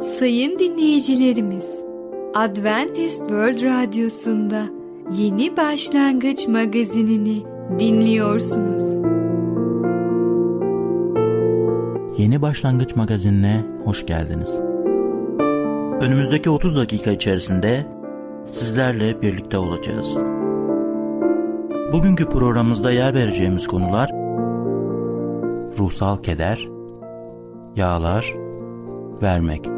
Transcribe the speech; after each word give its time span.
Sayın 0.00 0.58
dinleyicilerimiz, 0.58 1.82
Adventist 2.34 3.18
World 3.18 3.62
Radyosu'nda 3.62 4.66
Yeni 5.12 5.56
Başlangıç 5.56 6.48
magazinini 6.48 7.42
dinliyorsunuz. 7.78 9.02
Yeni 12.18 12.42
Başlangıç 12.42 12.96
magazinine 12.96 13.64
hoş 13.84 14.06
geldiniz. 14.06 14.54
Önümüzdeki 16.00 16.50
30 16.50 16.76
dakika 16.76 17.10
içerisinde 17.10 17.86
sizlerle 18.48 19.22
birlikte 19.22 19.58
olacağız. 19.58 20.14
Bugünkü 21.92 22.28
programımızda 22.28 22.90
yer 22.90 23.14
vereceğimiz 23.14 23.66
konular 23.66 24.10
ruhsal 25.78 26.22
keder, 26.22 26.68
yağlar, 27.76 28.34
vermek. 29.22 29.77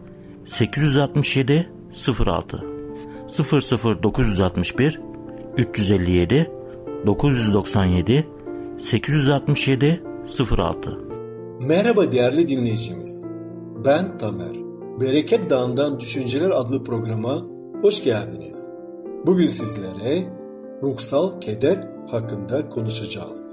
867 0.51 1.69
06 2.25 2.63
00961 4.03 5.01
357 5.57 6.51
997 7.05 8.25
867 8.79 10.03
06 10.57 10.99
Merhaba 11.59 12.11
değerli 12.11 12.47
dinleyicimiz. 12.47 13.25
Ben 13.85 14.17
Tamer. 14.17 14.55
Bereket 14.99 15.49
Dağı'ndan 15.49 15.99
Düşünceler 15.99 16.49
adlı 16.49 16.83
programa 16.83 17.45
hoş 17.81 18.03
geldiniz. 18.03 18.67
Bugün 19.25 19.47
sizlere 19.47 20.23
ruhsal 20.81 21.39
keder 21.41 21.87
hakkında 22.11 22.69
konuşacağız. 22.69 23.45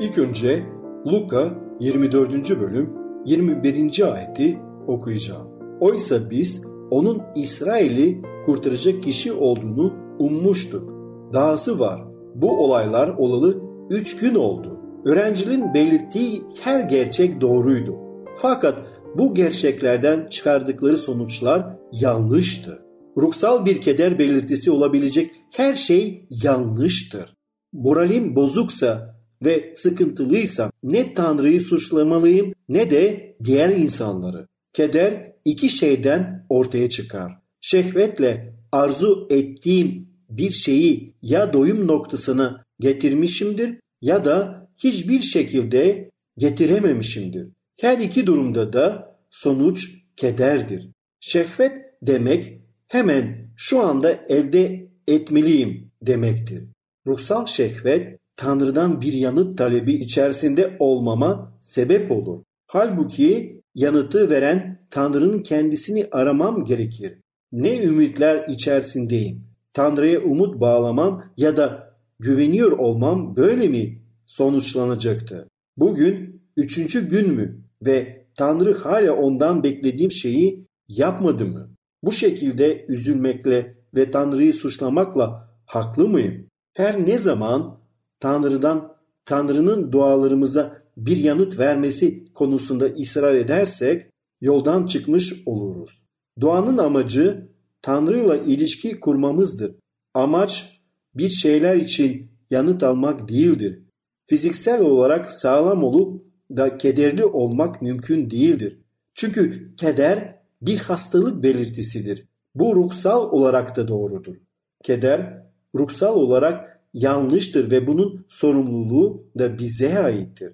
İlk 0.00 0.18
önce 0.18 0.66
Luka 1.06 1.48
24. 1.80 2.60
bölüm 2.60 2.94
21. 3.24 4.12
ayeti 4.12 4.58
okuyacağım. 4.86 5.47
Oysa 5.80 6.30
biz 6.30 6.62
onun 6.90 7.22
İsrail'i 7.36 8.22
kurtaracak 8.46 9.02
kişi 9.02 9.32
olduğunu 9.32 9.94
ummuştuk. 10.18 10.92
Dahası 11.32 11.78
var. 11.78 12.04
Bu 12.34 12.64
olaylar 12.64 13.08
olalı 13.08 13.62
3 13.90 14.16
gün 14.16 14.34
oldu. 14.34 14.80
Öğrencinin 15.04 15.74
belirttiği 15.74 16.42
her 16.62 16.80
gerçek 16.80 17.40
doğruydu. 17.40 17.96
Fakat 18.36 18.74
bu 19.18 19.34
gerçeklerden 19.34 20.28
çıkardıkları 20.30 20.96
sonuçlar 20.96 21.66
yanlıştı. 21.92 22.82
Ruhsal 23.16 23.66
bir 23.66 23.80
keder 23.80 24.18
belirtisi 24.18 24.70
olabilecek 24.70 25.30
her 25.56 25.74
şey 25.74 26.26
yanlıştır. 26.30 27.34
Moralim 27.72 28.36
bozuksa 28.36 29.18
ve 29.44 29.74
sıkıntılıysa 29.76 30.70
ne 30.82 31.14
Tanrı'yı 31.14 31.60
suçlamalıyım 31.60 32.54
ne 32.68 32.90
de 32.90 33.36
diğer 33.44 33.68
insanları. 33.68 34.48
Keder 34.78 35.32
iki 35.44 35.70
şeyden 35.70 36.46
ortaya 36.48 36.90
çıkar. 36.90 37.32
Şehvetle 37.60 38.54
arzu 38.72 39.26
ettiğim 39.30 40.08
bir 40.30 40.50
şeyi 40.50 41.14
ya 41.22 41.52
doyum 41.52 41.86
noktasına 41.86 42.64
getirmişimdir 42.80 43.74
ya 44.02 44.24
da 44.24 44.68
hiçbir 44.84 45.20
şekilde 45.20 46.10
getirememişimdir. 46.36 47.48
Her 47.80 47.98
iki 47.98 48.26
durumda 48.26 48.72
da 48.72 49.16
sonuç 49.30 49.90
kederdir. 50.16 50.88
Şehvet 51.20 51.72
demek 52.02 52.60
hemen 52.88 53.50
şu 53.56 53.80
anda 53.80 54.22
elde 54.28 54.88
etmeliyim 55.08 55.90
demektir. 56.02 56.64
Ruhsal 57.06 57.46
şehvet 57.46 58.18
Tanrı'dan 58.36 59.00
bir 59.00 59.12
yanıt 59.12 59.58
talebi 59.58 59.92
içerisinde 59.94 60.76
olmama 60.78 61.58
sebep 61.60 62.10
olur. 62.10 62.42
Halbuki 62.66 63.58
yanıtı 63.78 64.30
veren 64.30 64.78
Tanrı'nın 64.90 65.38
kendisini 65.38 66.06
aramam 66.12 66.64
gerekir. 66.64 67.18
Ne 67.52 67.82
ümitler 67.82 68.44
içerisindeyim? 68.48 69.44
Tanrı'ya 69.72 70.20
umut 70.20 70.60
bağlamam 70.60 71.24
ya 71.36 71.56
da 71.56 71.94
güveniyor 72.18 72.72
olmam 72.72 73.36
böyle 73.36 73.68
mi 73.68 74.02
sonuçlanacaktı? 74.26 75.48
Bugün 75.76 76.42
üçüncü 76.56 77.08
gün 77.08 77.34
mü 77.34 77.60
ve 77.86 78.26
Tanrı 78.36 78.74
hala 78.74 79.12
ondan 79.12 79.62
beklediğim 79.62 80.10
şeyi 80.10 80.66
yapmadı 80.88 81.46
mı? 81.46 81.70
Bu 82.02 82.12
şekilde 82.12 82.86
üzülmekle 82.88 83.74
ve 83.94 84.10
Tanrı'yı 84.10 84.54
suçlamakla 84.54 85.50
haklı 85.66 86.08
mıyım? 86.08 86.46
Her 86.74 87.06
ne 87.06 87.18
zaman 87.18 87.80
Tanrı'dan 88.20 88.96
Tanrı'nın 89.24 89.92
dualarımıza 89.92 90.82
bir 91.06 91.16
yanıt 91.16 91.58
vermesi 91.58 92.24
konusunda 92.34 92.84
ısrar 92.84 93.34
edersek 93.34 94.06
yoldan 94.40 94.86
çıkmış 94.86 95.34
oluruz. 95.46 96.02
Duanın 96.40 96.78
amacı 96.78 97.48
Tanrı'yla 97.82 98.36
ilişki 98.36 99.00
kurmamızdır. 99.00 99.74
Amaç 100.14 100.80
bir 101.14 101.28
şeyler 101.28 101.76
için 101.76 102.30
yanıt 102.50 102.82
almak 102.82 103.28
değildir. 103.28 103.82
Fiziksel 104.26 104.80
olarak 104.82 105.30
sağlam 105.30 105.84
olup 105.84 106.24
da 106.56 106.78
kederli 106.78 107.24
olmak 107.24 107.82
mümkün 107.82 108.30
değildir. 108.30 108.78
Çünkü 109.14 109.74
keder 109.76 110.38
bir 110.62 110.78
hastalık 110.78 111.42
belirtisidir. 111.42 112.24
Bu 112.54 112.76
ruhsal 112.76 113.30
olarak 113.30 113.76
da 113.76 113.88
doğrudur. 113.88 114.36
Keder 114.82 115.42
ruhsal 115.74 116.14
olarak 116.14 116.80
yanlıştır 116.94 117.70
ve 117.70 117.86
bunun 117.86 118.26
sorumluluğu 118.28 119.30
da 119.38 119.58
bize 119.58 119.98
aittir. 119.98 120.52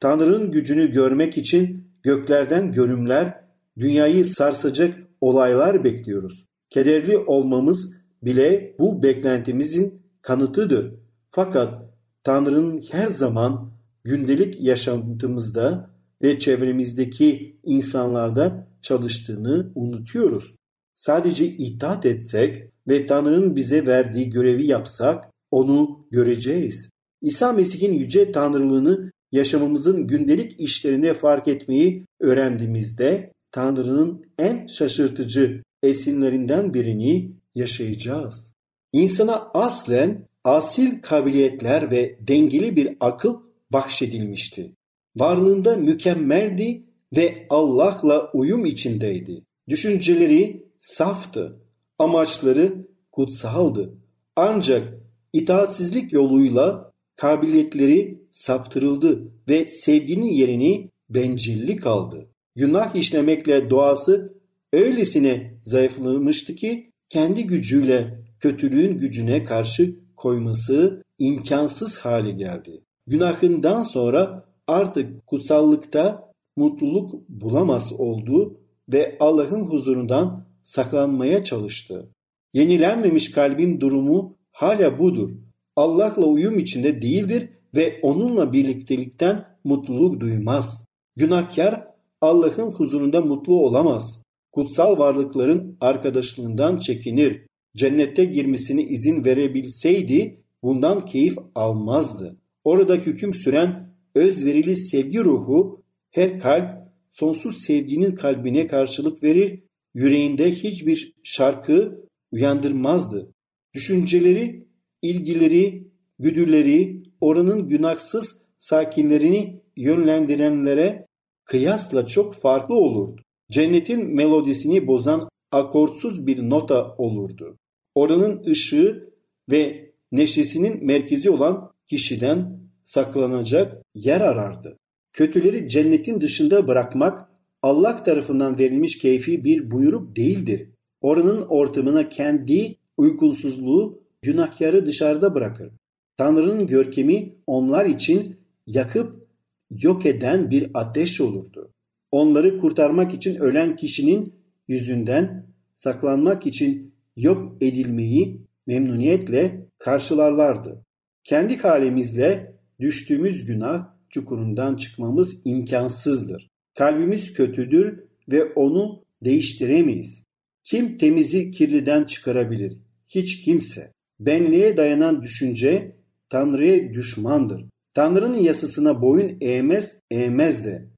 Tanrı'nın 0.00 0.50
gücünü 0.50 0.92
görmek 0.92 1.38
için 1.38 1.90
göklerden 2.02 2.72
görümler, 2.72 3.40
dünyayı 3.78 4.24
sarsacak 4.24 4.98
olaylar 5.20 5.84
bekliyoruz. 5.84 6.44
Kederli 6.70 7.18
olmamız 7.18 7.92
bile 8.22 8.76
bu 8.78 9.02
beklentimizin 9.02 10.02
kanıtıdır. 10.22 10.94
Fakat 11.30 11.82
Tanrı'nın 12.24 12.82
her 12.90 13.08
zaman 13.08 13.72
gündelik 14.04 14.60
yaşantımızda 14.60 15.90
ve 16.22 16.38
çevremizdeki 16.38 17.60
insanlarda 17.64 18.68
çalıştığını 18.82 19.72
unutuyoruz. 19.74 20.54
Sadece 20.94 21.46
itaat 21.46 22.06
etsek 22.06 22.70
ve 22.88 23.06
Tanrı'nın 23.06 23.56
bize 23.56 23.86
verdiği 23.86 24.30
görevi 24.30 24.66
yapsak 24.66 25.24
onu 25.50 26.06
göreceğiz. 26.10 26.88
İsa 27.22 27.52
Mesih'in 27.52 27.92
yüce 27.92 28.32
tanrılığını 28.32 29.12
yaşamımızın 29.36 30.06
gündelik 30.06 30.60
işlerine 30.60 31.14
fark 31.14 31.48
etmeyi 31.48 32.04
öğrendiğimizde 32.20 33.32
Tanrı'nın 33.52 34.26
en 34.38 34.66
şaşırtıcı 34.66 35.62
esinlerinden 35.82 36.74
birini 36.74 37.32
yaşayacağız. 37.54 38.52
İnsana 38.92 39.50
aslen 39.54 40.28
asil 40.44 41.02
kabiliyetler 41.02 41.90
ve 41.90 42.18
dengeli 42.20 42.76
bir 42.76 42.96
akıl 43.00 43.40
bahşedilmişti. 43.72 44.72
Varlığında 45.16 45.76
mükemmeldi 45.76 46.82
ve 47.16 47.46
Allah'la 47.50 48.30
uyum 48.32 48.64
içindeydi. 48.64 49.42
Düşünceleri 49.68 50.66
saftı, 50.80 51.60
amaçları 51.98 52.86
kutsaldı. 53.12 53.94
Ancak 54.36 54.94
itaatsizlik 55.32 56.12
yoluyla 56.12 56.92
kabiliyetleri 57.16 58.22
saptırıldı 58.32 59.32
ve 59.48 59.68
sevginin 59.68 60.32
yerini 60.32 60.90
bencillik 61.10 61.86
aldı. 61.86 62.26
Günah 62.56 62.94
işlemekle 62.94 63.70
doğası 63.70 64.34
öylesine 64.72 65.54
zayıflamıştı 65.62 66.54
ki 66.54 66.92
kendi 67.08 67.46
gücüyle 67.46 68.24
kötülüğün 68.40 68.98
gücüne 68.98 69.44
karşı 69.44 69.94
koyması 70.16 71.02
imkansız 71.18 71.98
hale 71.98 72.30
geldi. 72.30 72.80
Günahından 73.06 73.82
sonra 73.82 74.44
artık 74.66 75.26
kutsallıkta 75.26 76.32
mutluluk 76.56 77.28
bulamaz 77.28 77.92
oldu 77.92 78.60
ve 78.92 79.16
Allah'ın 79.20 79.60
huzurundan 79.60 80.46
saklanmaya 80.62 81.44
çalıştı. 81.44 82.08
Yenilenmemiş 82.52 83.30
kalbin 83.30 83.80
durumu 83.80 84.36
hala 84.52 84.98
budur. 84.98 85.30
Allah'la 85.76 86.26
uyum 86.26 86.58
içinde 86.58 87.02
değildir 87.02 87.48
ve 87.76 88.00
onunla 88.02 88.52
birliktelikten 88.52 89.44
mutluluk 89.64 90.20
duymaz. 90.20 90.86
Günahkar 91.16 91.86
Allah'ın 92.20 92.70
huzurunda 92.70 93.20
mutlu 93.20 93.60
olamaz. 93.60 94.22
Kutsal 94.52 94.98
varlıkların 94.98 95.76
arkadaşlığından 95.80 96.78
çekinir. 96.78 97.46
Cennette 97.76 98.24
girmesine 98.24 98.82
izin 98.82 99.24
verebilseydi 99.24 100.42
bundan 100.62 101.06
keyif 101.06 101.38
almazdı. 101.54 102.36
Orada 102.64 102.94
hüküm 102.94 103.34
süren 103.34 103.96
özverili 104.14 104.76
sevgi 104.76 105.24
ruhu 105.24 105.82
her 106.10 106.40
kalp 106.40 106.86
sonsuz 107.10 107.62
sevginin 107.62 108.14
kalbine 108.14 108.66
karşılık 108.66 109.22
verir, 109.22 109.62
yüreğinde 109.94 110.50
hiçbir 110.50 111.12
şarkı 111.22 112.04
uyandırmazdı. 112.32 113.32
Düşünceleri, 113.74 114.66
ilgileri, 115.02 115.88
güdüleri 116.18 117.02
oranın 117.20 117.68
günahsız 117.68 118.38
sakinlerini 118.58 119.60
yönlendirenlere 119.76 121.06
kıyasla 121.44 122.06
çok 122.06 122.34
farklı 122.34 122.74
olurdu. 122.74 123.22
Cennetin 123.50 124.14
melodisini 124.14 124.86
bozan 124.86 125.28
akortsuz 125.52 126.26
bir 126.26 126.50
nota 126.50 126.94
olurdu. 126.98 127.58
Oranın 127.94 128.44
ışığı 128.44 129.10
ve 129.50 129.92
neşesinin 130.12 130.86
merkezi 130.86 131.30
olan 131.30 131.70
kişiden 131.86 132.60
saklanacak 132.84 133.82
yer 133.94 134.20
arardı. 134.20 134.76
Kötüleri 135.12 135.68
cennetin 135.68 136.20
dışında 136.20 136.68
bırakmak 136.68 137.28
Allah 137.62 138.04
tarafından 138.04 138.58
verilmiş 138.58 138.98
keyfi 138.98 139.44
bir 139.44 139.70
buyruk 139.70 140.16
değildir. 140.16 140.70
Oranın 141.00 141.42
ortamına 141.42 142.08
kendi 142.08 142.76
uykusuzluğu 142.96 144.05
günahkarı 144.26 144.86
dışarıda 144.86 145.34
bırakır. 145.34 145.70
Tanrı'nın 146.16 146.66
görkemi 146.66 147.34
onlar 147.46 147.84
için 147.84 148.36
yakıp 148.66 149.26
yok 149.70 150.06
eden 150.06 150.50
bir 150.50 150.70
ateş 150.74 151.20
olurdu. 151.20 151.72
Onları 152.10 152.58
kurtarmak 152.58 153.14
için 153.14 153.36
ölen 153.36 153.76
kişinin 153.76 154.34
yüzünden 154.68 155.46
saklanmak 155.74 156.46
için 156.46 156.94
yok 157.16 157.56
edilmeyi 157.60 158.40
memnuniyetle 158.66 159.66
karşılarlardı. 159.78 160.84
Kendi 161.24 161.56
halimizle 161.56 162.56
düştüğümüz 162.80 163.44
günah 163.44 163.88
çukurundan 164.10 164.76
çıkmamız 164.76 165.40
imkansızdır. 165.44 166.48
Kalbimiz 166.78 167.32
kötüdür 167.32 168.00
ve 168.28 168.44
onu 168.44 169.04
değiştiremeyiz. 169.24 170.24
Kim 170.64 170.98
temizi 170.98 171.50
kirliden 171.50 172.04
çıkarabilir? 172.04 172.76
Hiç 173.08 173.44
kimse. 173.44 173.95
Benliğe 174.20 174.76
dayanan 174.76 175.22
düşünce 175.22 175.96
Tanrı'ya 176.28 176.94
düşmandır. 176.94 177.64
Tanrı'nın 177.94 178.38
yasasına 178.38 179.02
boyun 179.02 179.36
eğmez, 179.40 180.00
eğmez 180.10 180.64
de. 180.64 180.88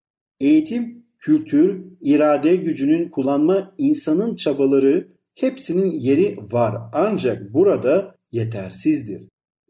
Eğitim, 0.41 1.05
kültür, 1.19 1.85
irade 2.01 2.57
gücünün 2.57 3.09
kullanma 3.09 3.75
insanın 3.79 4.37
çabaları 4.37 5.09
hepsinin 5.35 5.91
yeri 5.91 6.39
var 6.53 6.75
ancak 6.93 7.55
burada 7.55 8.15
yetersizdir. 8.33 9.23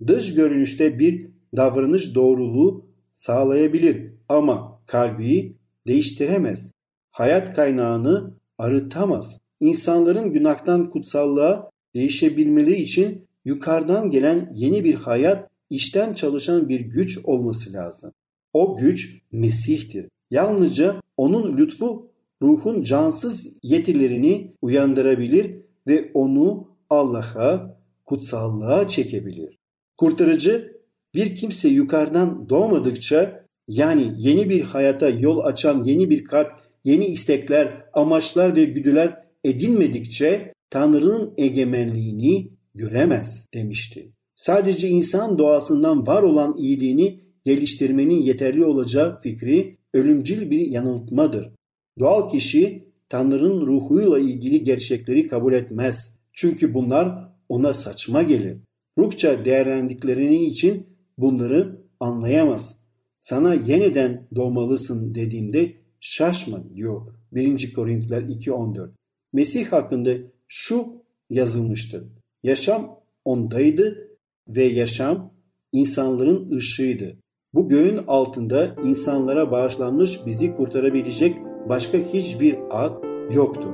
Dış 0.06 0.35
görünüşte 0.35 0.99
bir 0.99 1.31
davranış 1.56 2.15
doğruluğu 2.15 2.87
sağlayabilir 3.12 4.12
ama 4.29 4.83
kalbi 4.87 5.56
değiştiremez. 5.87 6.71
Hayat 7.11 7.56
kaynağını 7.56 8.35
arıtamaz. 8.59 9.41
İnsanların 9.61 10.33
günahtan 10.33 10.91
kutsallığa 10.91 11.71
değişebilmeleri 11.95 12.81
için 12.81 13.28
yukarıdan 13.49 14.11
gelen 14.11 14.53
yeni 14.55 14.85
bir 14.85 14.95
hayat, 14.95 15.50
işten 15.71 16.15
çalışan 16.15 16.69
bir 16.69 16.81
güç 16.81 17.19
olması 17.25 17.73
lazım. 17.73 18.12
O 18.53 18.77
güç 18.77 19.23
Mesih'tir. 19.33 20.06
Yalnızca 20.31 21.03
onun 21.17 21.56
lütfu 21.56 22.11
ruhun 22.43 22.83
cansız 22.83 23.53
yetilerini 23.62 24.53
uyandırabilir 24.62 25.56
ve 25.87 26.11
onu 26.15 26.69
Allah'a, 26.91 27.79
kutsallığa 28.06 28.89
çekebilir. 28.89 29.59
Kurtarıcı 29.97 30.79
bir 31.15 31.37
kimse 31.37 31.69
yukarıdan 31.69 32.49
doğmadıkça 32.49 33.45
yani 33.69 34.15
yeni 34.17 34.50
bir 34.50 34.62
hayata 34.62 35.09
yol 35.09 35.39
açan 35.39 35.85
yeni 35.85 36.11
bir 36.11 36.25
kalp, 36.25 36.53
yeni 36.85 37.06
istekler, 37.06 37.85
amaçlar 37.93 38.56
ve 38.56 38.65
güdüler 38.65 39.25
edinmedikçe 39.45 40.53
Tanrı'nın 40.71 41.35
egemenliğini 41.39 42.58
göremez 42.79 43.47
demişti. 43.55 44.13
Sadece 44.35 44.89
insan 44.89 45.39
doğasından 45.39 46.07
var 46.07 46.23
olan 46.23 46.57
iyiliğini 46.57 47.21
geliştirmenin 47.45 48.23
yeterli 48.23 48.65
olacağı 48.65 49.21
fikri 49.21 49.79
ölümcül 49.95 50.51
bir 50.51 50.67
yanıltmadır. 50.67 51.51
Doğal 51.99 52.31
kişi 52.31 52.89
Tanrı'nın 53.09 53.67
ruhuyla 53.67 54.19
ilgili 54.19 54.65
gerçekleri 54.65 55.29
kabul 55.29 55.53
etmez. 55.53 56.19
Çünkü 56.33 56.75
bunlar 56.75 57.29
ona 57.49 57.75
saçma 57.75 58.23
gelir. 58.23 58.57
Ruhça 58.99 59.45
değerlendiklerini 59.45 60.47
için 60.47 60.87
bunları 61.19 61.81
anlayamaz. 62.01 62.79
Sana 63.19 63.55
yeniden 63.55 64.29
doğmalısın 64.35 65.15
dediğimde 65.15 65.73
şaşma 66.01 66.75
diyor 66.75 67.15
1. 67.33 67.73
Korintiler 67.73 68.23
2.14. 68.23 68.91
Mesih 69.33 69.67
hakkında 69.67 70.11
şu 70.49 71.03
yazılmıştır. 71.31 72.18
Yaşam 72.43 72.99
ondaydı 73.25 74.08
ve 74.49 74.64
yaşam 74.64 75.31
insanların 75.73 76.56
ışığıydı. 76.56 77.17
Bu 77.55 77.69
göğün 77.69 78.00
altında 78.08 78.75
insanlara 78.85 79.50
bağışlanmış 79.50 80.26
bizi 80.26 80.56
kurtarabilecek 80.56 81.37
başka 81.69 81.99
hiçbir 81.99 82.56
ad 82.70 83.05
yoktur. 83.32 83.70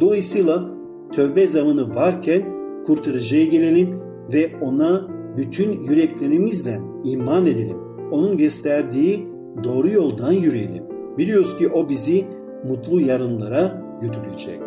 Dolayısıyla 0.00 0.70
tövbe 1.12 1.46
zamanı 1.46 1.94
varken 1.94 2.42
kurtarıcıya 2.86 3.44
gelelim 3.44 4.00
ve 4.32 4.50
ona 4.60 5.08
bütün 5.36 5.82
yüreklerimizle 5.82 6.80
iman 7.04 7.46
edelim. 7.46 7.78
Onun 8.12 8.36
gösterdiği 8.36 9.26
doğru 9.64 9.88
yoldan 9.88 10.32
yürüyelim. 10.32 10.84
Biliyoruz 11.18 11.58
ki 11.58 11.68
o 11.68 11.88
bizi 11.88 12.24
mutlu 12.68 13.00
yarınlara 13.00 13.82
götürecek. 14.00 14.60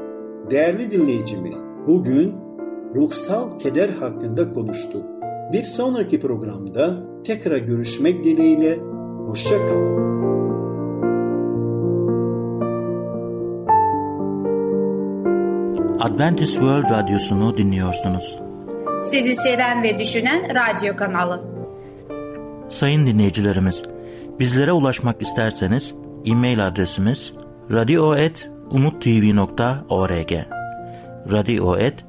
Değerli 0.49 0.91
dinleyicimiz, 0.91 1.63
bugün 1.87 2.48
ruhsal 2.95 3.59
keder 3.59 3.89
hakkında 3.89 4.51
konuştuk. 4.51 5.05
Bir 5.53 5.63
sonraki 5.63 6.19
programda 6.19 7.03
tekrar 7.23 7.57
görüşmek 7.57 8.23
dileğiyle, 8.23 8.79
hoşçakalın. 9.27 10.09
Adventist 15.99 16.53
World 16.53 16.89
Radyosu'nu 16.89 17.57
dinliyorsunuz. 17.57 18.39
Sizi 19.03 19.35
seven 19.35 19.83
ve 19.83 19.99
düşünen 19.99 20.55
radyo 20.55 20.95
kanalı. 20.95 21.41
Sayın 22.69 23.07
dinleyicilerimiz, 23.07 23.81
bizlere 24.39 24.71
ulaşmak 24.71 25.21
isterseniz 25.21 25.95
e-mail 26.25 26.67
adresimiz 26.67 27.33
radio.umutv.org 27.71 30.31
radio.umutv.org 31.31 32.08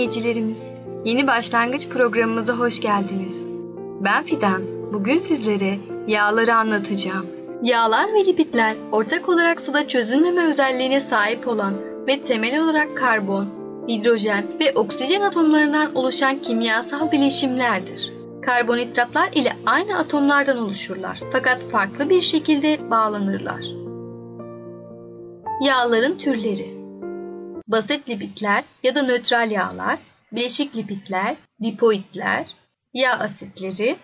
dinleyicilerimiz. 0.00 0.70
Yeni 1.04 1.26
başlangıç 1.26 1.88
programımıza 1.88 2.52
hoş 2.52 2.80
geldiniz. 2.80 3.36
Ben 4.04 4.24
Fidan. 4.24 4.62
Bugün 4.92 5.18
sizlere 5.18 5.78
yağları 6.06 6.54
anlatacağım. 6.54 7.26
Yağlar 7.62 8.14
ve 8.14 8.26
lipidler 8.26 8.76
ortak 8.92 9.28
olarak 9.28 9.60
suda 9.60 9.88
çözünmeme 9.88 10.46
özelliğine 10.46 11.00
sahip 11.00 11.48
olan 11.48 11.74
ve 12.08 12.22
temel 12.22 12.62
olarak 12.64 12.96
karbon, 12.96 13.48
hidrojen 13.88 14.44
ve 14.60 14.72
oksijen 14.74 15.20
atomlarından 15.20 15.94
oluşan 15.94 16.38
kimyasal 16.38 17.12
bileşimlerdir. 17.12 18.12
Karbonhidratlar 18.42 19.30
ile 19.34 19.52
aynı 19.66 19.98
atomlardan 19.98 20.58
oluşurlar 20.58 21.20
fakat 21.32 21.58
farklı 21.72 22.10
bir 22.10 22.20
şekilde 22.20 22.90
bağlanırlar. 22.90 23.64
Yağların 25.66 26.18
türleri 26.18 26.79
basit 27.70 28.08
lipidler 28.08 28.64
ya 28.82 28.94
da 28.94 29.02
nötral 29.02 29.50
yağlar, 29.50 29.98
bileşik 30.32 30.76
lipidler, 30.76 31.36
lipoidler, 31.62 32.46
yağ 32.94 33.12
asitleri, 33.12 33.96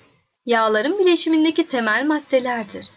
yağların 0.47 0.99
bileşimindeki 0.99 1.67
temel 1.67 2.07
maddelerdir. 2.07 2.89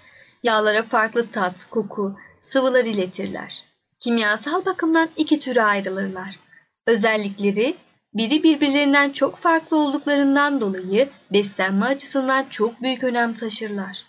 Yağlara 0.43 0.83
farklı 0.83 1.29
tat, 1.29 1.63
koku, 1.69 2.15
sıvılar 2.39 2.85
iletirler. 2.85 3.63
Kimyasal 3.99 4.65
bakımdan 4.65 5.09
iki 5.17 5.39
türe 5.39 5.63
ayrılırlar. 5.63 6.39
Özellikleri 6.87 7.75
biri 8.13 8.43
birbirlerinden 8.43 9.09
çok 9.09 9.37
farklı 9.37 9.77
olduklarından 9.77 10.61
dolayı 10.61 11.09
beslenme 11.33 11.85
açısından 11.85 12.45
çok 12.49 12.81
büyük 12.81 13.03
önem 13.03 13.33
taşırlar. 13.33 14.05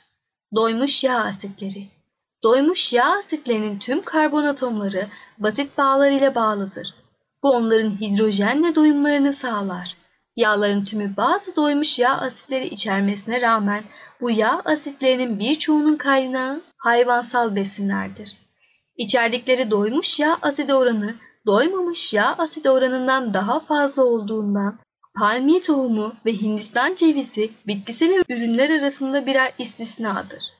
Doymuş 0.56 1.04
yağ 1.04 1.24
asitleri 1.24 1.99
Doymuş 2.42 2.92
yağ 2.92 3.18
asitlerinin 3.18 3.78
tüm 3.78 4.02
karbon 4.02 4.44
atomları 4.44 5.06
basit 5.38 5.78
bağlar 5.78 6.10
ile 6.10 6.34
bağlıdır. 6.34 6.94
Bu 7.42 7.50
onların 7.50 8.00
hidrojenle 8.00 8.74
doyumlarını 8.74 9.32
sağlar. 9.32 9.96
Yağların 10.36 10.84
tümü 10.84 11.16
bazı 11.16 11.56
doymuş 11.56 11.98
yağ 11.98 12.18
asitleri 12.18 12.66
içermesine 12.68 13.40
rağmen 13.40 13.82
bu 14.20 14.30
yağ 14.30 14.62
asitlerinin 14.64 15.38
birçoğunun 15.38 15.96
kaynağı 15.96 16.60
hayvansal 16.76 17.56
besinlerdir. 17.56 18.36
İçerdikleri 18.96 19.70
doymuş 19.70 20.20
yağ 20.20 20.38
asidi 20.42 20.74
oranı 20.74 21.14
doymamış 21.46 22.14
yağ 22.14 22.34
asidi 22.38 22.70
oranından 22.70 23.34
daha 23.34 23.60
fazla 23.60 24.04
olduğundan 24.04 24.78
palmiye 25.18 25.62
tohumu 25.62 26.12
ve 26.26 26.32
Hindistan 26.32 26.94
cevizi 26.94 27.50
bitkisel 27.66 28.22
ürünler 28.28 28.80
arasında 28.80 29.26
birer 29.26 29.52
istisnadır. 29.58 30.59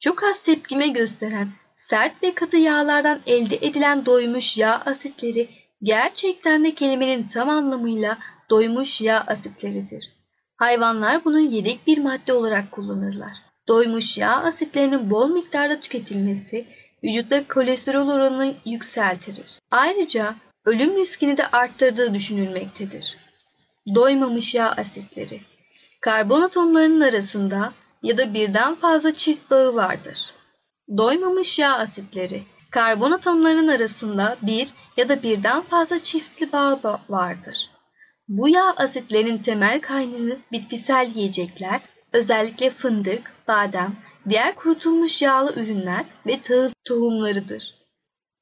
Çok 0.00 0.24
az 0.24 0.42
tepkime 0.42 0.88
gösteren 0.88 1.48
sert 1.74 2.22
ve 2.22 2.34
katı 2.34 2.56
yağlardan 2.56 3.20
elde 3.26 3.56
edilen 3.56 4.06
doymuş 4.06 4.58
yağ 4.58 4.82
asitleri 4.86 5.48
gerçekten 5.82 6.64
de 6.64 6.74
kelimenin 6.74 7.28
tam 7.28 7.48
anlamıyla 7.48 8.18
doymuş 8.50 9.00
yağ 9.00 9.24
asitleridir. 9.26 10.12
Hayvanlar 10.56 11.24
bunu 11.24 11.40
yedek 11.40 11.86
bir 11.86 11.98
madde 11.98 12.32
olarak 12.32 12.72
kullanırlar. 12.72 13.32
Doymuş 13.68 14.18
yağ 14.18 14.36
asitlerinin 14.36 15.10
bol 15.10 15.30
miktarda 15.30 15.80
tüketilmesi 15.80 16.66
vücutta 17.04 17.48
kolesterol 17.48 18.08
oranını 18.08 18.54
yükseltir. 18.66 19.58
Ayrıca 19.70 20.34
ölüm 20.64 20.96
riskini 20.96 21.36
de 21.36 21.46
arttırdığı 21.46 22.14
düşünülmektedir. 22.14 23.16
Doymamış 23.94 24.54
yağ 24.54 24.70
asitleri 24.70 25.40
Karbon 26.00 26.42
atomlarının 26.42 27.00
arasında 27.00 27.72
ya 28.02 28.18
da 28.18 28.34
birden 28.34 28.74
fazla 28.74 29.14
çift 29.14 29.50
bağı 29.50 29.74
vardır. 29.74 30.34
Doymamış 30.96 31.58
yağ 31.58 31.74
asitleri 31.74 32.42
Karbon 32.70 33.10
atomlarının 33.10 33.68
arasında 33.68 34.36
bir 34.42 34.68
ya 34.96 35.08
da 35.08 35.22
birden 35.22 35.62
fazla 35.62 36.02
çiftli 36.02 36.52
bağ 36.52 37.00
vardır. 37.08 37.70
Bu 38.28 38.48
yağ 38.48 38.74
asitlerinin 38.76 39.38
temel 39.38 39.80
kaynağı 39.80 40.38
bitkisel 40.52 41.10
yiyecekler, 41.14 41.80
özellikle 42.12 42.70
fındık, 42.70 43.32
badem, 43.48 43.96
diğer 44.28 44.54
kurutulmuş 44.54 45.22
yağlı 45.22 45.52
ürünler 45.52 46.04
ve 46.26 46.40
tahıl 46.40 46.70
tohumlarıdır. 46.84 47.74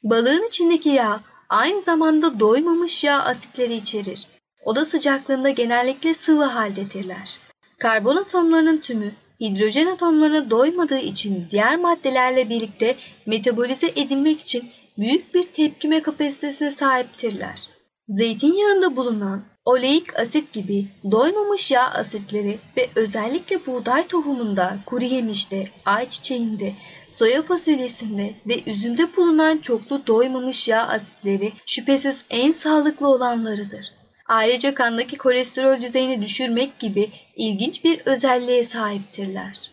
Balığın 0.03 0.47
içindeki 0.47 0.89
yağ 0.89 1.21
aynı 1.49 1.81
zamanda 1.81 2.41
doymamış 2.41 3.05
yağ 3.05 3.23
asitleri 3.23 3.75
içerir. 3.75 4.27
Oda 4.65 4.85
sıcaklığında 4.85 5.51
genellikle 5.51 6.15
sıvı 6.15 6.45
haldedirler. 6.45 7.39
Karbon 7.79 8.17
atomlarının 8.17 8.79
tümü 8.79 9.13
hidrojen 9.41 9.87
atomlarına 9.87 10.51
doymadığı 10.51 10.99
için 10.99 11.47
diğer 11.51 11.77
maddelerle 11.77 12.49
birlikte 12.49 12.97
metabolize 13.27 13.87
edilmek 13.87 14.41
için 14.41 14.65
büyük 14.99 15.35
bir 15.35 15.43
tepkime 15.43 16.03
kapasitesine 16.03 16.71
sahiptirler. 16.71 17.69
Zeytinyağında 18.09 18.97
bulunan 18.97 19.43
oleik 19.65 20.21
asit 20.21 20.53
gibi 20.53 20.87
doymamış 21.11 21.71
yağ 21.71 21.91
asitleri 21.91 22.59
ve 22.77 22.87
özellikle 22.95 23.67
buğday 23.67 24.07
tohumunda, 24.07 24.77
kuru 24.87 25.05
yemişte, 25.05 25.69
ayçiçeğinde, 25.85 26.73
soya 27.11 27.43
fasulyesinde 27.43 28.35
ve 28.47 28.71
üzümde 28.71 29.17
bulunan 29.17 29.59
çoklu 29.59 30.07
doymamış 30.07 30.69
yağ 30.69 30.87
asitleri 30.87 31.53
şüphesiz 31.67 32.25
en 32.31 32.53
sağlıklı 32.53 33.09
olanlarıdır. 33.09 33.98
Ayrıca 34.29 34.75
kandaki 34.75 35.19
kolesterol 35.19 35.83
düzeyini 35.83 36.23
düşürmek 36.23 36.79
gibi 36.79 37.11
ilginç 37.37 37.85
bir 37.85 38.01
özelliğe 38.07 38.65
sahiptirler. 38.65 39.71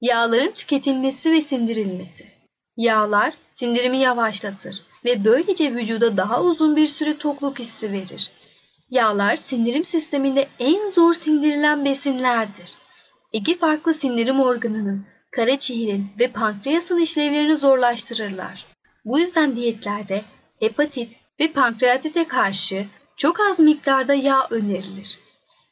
Yağların 0.00 0.52
tüketilmesi 0.52 1.32
ve 1.32 1.40
sindirilmesi 1.40 2.40
Yağlar 2.76 3.34
sindirimi 3.50 3.98
yavaşlatır 3.98 4.82
ve 5.04 5.24
böylece 5.24 5.74
vücuda 5.74 6.16
daha 6.16 6.42
uzun 6.42 6.76
bir 6.76 6.86
süre 6.86 7.16
tokluk 7.16 7.58
hissi 7.58 7.92
verir. 7.92 8.30
Yağlar 8.90 9.36
sindirim 9.36 9.84
sisteminde 9.84 10.48
en 10.58 10.88
zor 10.88 11.14
sindirilen 11.14 11.84
besinlerdir. 11.84 12.74
İki 13.32 13.58
farklı 13.58 13.94
sindirim 13.94 14.40
organının, 14.40 15.06
karaciğerin 15.30 16.06
ve 16.18 16.28
pankreasın 16.28 17.00
işlevlerini 17.00 17.56
zorlaştırırlar. 17.56 18.66
Bu 19.04 19.18
yüzden 19.18 19.56
diyetlerde 19.56 20.22
hepatit 20.60 21.16
ve 21.40 21.52
pankreatite 21.52 22.28
karşı 22.28 22.86
çok 23.20 23.40
az 23.40 23.58
miktarda 23.58 24.14
yağ 24.14 24.46
önerilir. 24.50 25.18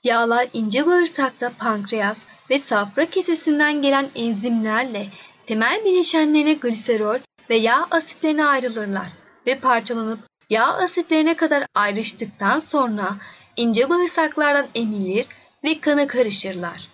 Yağlar 0.04 0.48
ince 0.52 0.86
bağırsakta 0.86 1.52
pankreas 1.58 2.22
ve 2.50 2.58
safra 2.58 3.06
kesesinden 3.06 3.82
gelen 3.82 4.08
enzimlerle 4.14 5.06
temel 5.46 5.84
bileşenlerine 5.84 6.52
gliserol 6.52 7.18
ve 7.50 7.56
yağ 7.56 7.86
asitlerine 7.90 8.44
ayrılırlar 8.44 9.06
ve 9.46 9.58
parçalanıp 9.58 10.18
yağ 10.50 10.66
asitlerine 10.66 11.36
kadar 11.36 11.66
ayrıştıktan 11.74 12.58
sonra 12.58 13.16
ince 13.56 13.88
bağırsaklardan 13.88 14.66
emilir 14.74 15.26
ve 15.64 15.80
kana 15.80 16.06
karışırlar. 16.06 16.88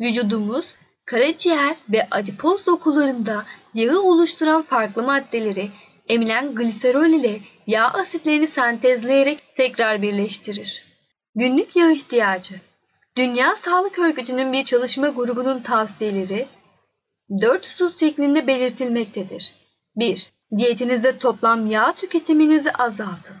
Vücudumuz 0.00 0.74
karaciğer 1.04 1.76
ve 1.88 2.08
adipoz 2.10 2.66
dokularında 2.66 3.44
yağı 3.74 4.00
oluşturan 4.00 4.62
farklı 4.62 5.02
maddeleri 5.02 5.70
emilen 6.10 6.54
gliserol 6.54 7.06
ile 7.06 7.40
yağ 7.66 7.88
asitlerini 7.88 8.46
sentezleyerek 8.46 9.56
tekrar 9.56 10.02
birleştirir. 10.02 10.84
Günlük 11.34 11.76
yağ 11.76 11.90
ihtiyacı 11.90 12.54
Dünya 13.16 13.56
Sağlık 13.56 13.98
Örgütü'nün 13.98 14.52
bir 14.52 14.64
çalışma 14.64 15.08
grubunun 15.08 15.60
tavsiyeleri 15.60 16.46
4 17.42 17.66
husus 17.66 18.00
şeklinde 18.00 18.46
belirtilmektedir. 18.46 19.52
1. 19.96 20.26
Diyetinizde 20.56 21.18
toplam 21.18 21.66
yağ 21.66 21.92
tüketiminizi 21.92 22.72
azaltın. 22.72 23.36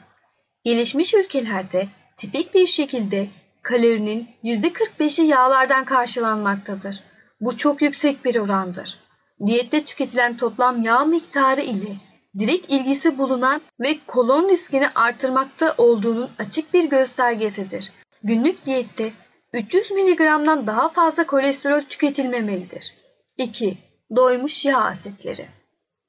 Gelişmiş 0.64 1.14
ülkelerde 1.14 1.88
tipik 2.16 2.54
bir 2.54 2.66
şekilde 2.66 3.28
kalorinin 3.62 4.28
%45'i 4.44 5.26
yağlardan 5.26 5.84
karşılanmaktadır. 5.84 7.00
Bu 7.40 7.56
çok 7.56 7.82
yüksek 7.82 8.24
bir 8.24 8.36
orandır. 8.36 8.98
Diyette 9.46 9.84
tüketilen 9.84 10.36
toplam 10.36 10.82
yağ 10.82 11.04
miktarı 11.04 11.60
ile 11.60 12.09
direkt 12.38 12.72
ilgisi 12.72 13.18
bulunan 13.18 13.60
ve 13.80 13.98
kolon 14.06 14.48
riskini 14.48 14.88
artırmakta 14.88 15.74
olduğunun 15.78 16.30
açık 16.38 16.74
bir 16.74 16.84
göstergesidir. 16.84 17.92
Günlük 18.22 18.66
diyette 18.66 19.12
300 19.52 19.90
mg'dan 19.90 20.66
daha 20.66 20.88
fazla 20.88 21.26
kolesterol 21.26 21.80
tüketilmemelidir. 21.80 22.94
2. 23.36 23.78
Doymuş 24.16 24.64
yağ 24.64 24.78
asitleri 24.78 25.46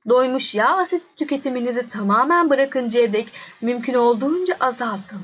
Doymuş 0.10 0.56
yağ 0.56 0.78
asit 0.78 1.04
tüketiminizi 1.18 1.90
tamamen 1.90 2.50
bırakıncaya 2.50 3.14
dek 3.14 3.28
mümkün 3.62 3.94
olduğunca 3.94 4.58
azaltın. 4.60 5.22